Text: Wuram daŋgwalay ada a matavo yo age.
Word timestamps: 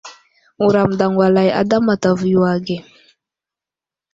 Wuram 0.61 0.91
daŋgwalay 0.99 1.49
ada 1.59 1.77
a 1.81 1.85
matavo 1.87 2.25
yo 2.33 2.41
age. 2.53 2.77